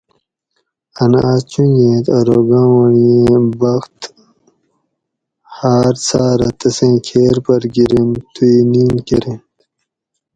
[1.01, 3.97] ان آس چونجیت اروگاونڑییٔن بخت
[5.57, 9.45] ہاۤر ساۤرہ تسیں کھیر پھر گیرینت تو ئ نیِن کۤرینت